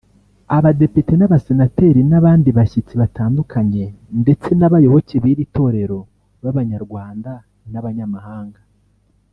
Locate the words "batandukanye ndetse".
3.01-4.49